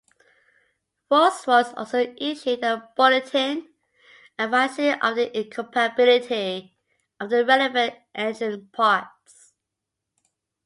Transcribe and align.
Rolls-Royce 1.11 1.73
also 1.77 1.99
issued 2.17 2.63
a 2.63 2.89
bulletin 2.97 3.71
advising 4.39 4.93
of 4.99 5.15
the 5.15 5.39
incompatibility 5.41 6.75
of 7.19 7.29
the 7.29 7.45
relevant 7.45 7.93
engine 8.15 8.67
parts. 8.69 9.53